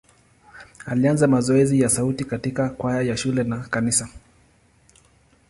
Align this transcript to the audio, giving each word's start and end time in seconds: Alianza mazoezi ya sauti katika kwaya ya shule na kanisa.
Alianza 0.85 1.27
mazoezi 1.27 1.79
ya 1.81 1.89
sauti 1.89 2.25
katika 2.25 2.69
kwaya 2.69 3.01
ya 3.01 3.17
shule 3.17 3.43
na 3.43 3.59
kanisa. 3.59 4.09